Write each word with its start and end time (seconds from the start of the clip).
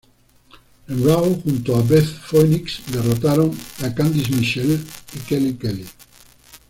En 0.87 0.99
Raw 1.05 1.39
junto 1.45 1.75
a 1.75 1.83
Beth 1.83 2.07
Phoenix 2.25 2.81
derrotaron 2.91 3.55
a 3.83 3.93
Candice 3.93 4.31
Michelle 4.35 4.79
y 5.13 5.19
Kelly 5.27 5.53
Kelly. 5.55 5.85